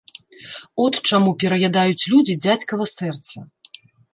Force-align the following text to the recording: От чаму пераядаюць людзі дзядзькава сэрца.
От 0.83 0.93
чаму 1.09 1.35
пераядаюць 1.45 2.07
людзі 2.15 2.39
дзядзькава 2.47 2.85
сэрца. 2.97 3.37